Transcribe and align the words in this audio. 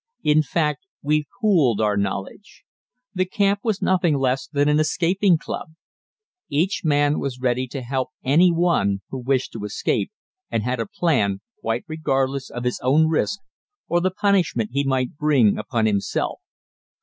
In 0.23 0.41
fact, 0.41 0.87
we 1.03 1.27
pooled 1.41 1.79
our 1.79 1.95
knowledge. 1.95 2.63
The 3.13 3.25
camp 3.27 3.59
was 3.61 3.83
nothing 3.83 4.15
less 4.17 4.47
than 4.47 4.67
an 4.67 4.79
escaping 4.79 5.37
club. 5.37 5.73
Each 6.49 6.81
man 6.83 7.19
was 7.19 7.39
ready 7.39 7.67
to 7.67 7.83
help 7.83 8.09
any 8.23 8.51
one 8.51 9.01
who 9.11 9.19
wished 9.19 9.51
to 9.53 9.63
escape 9.63 10.11
and 10.49 10.63
had 10.63 10.79
a 10.79 10.87
plan, 10.87 11.41
quite 11.59 11.83
regardless 11.87 12.49
of 12.49 12.63
his 12.63 12.79
own 12.81 13.09
risk 13.09 13.41
or 13.87 14.01
the 14.01 14.09
punishment 14.09 14.71
he 14.73 14.83
might 14.83 15.17
bring 15.17 15.55
upon 15.59 15.85
himself. 15.85 16.39